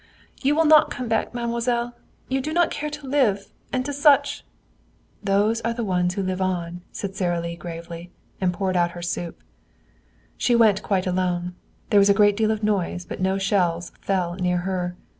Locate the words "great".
12.15-12.35